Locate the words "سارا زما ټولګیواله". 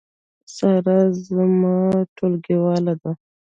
0.55-2.93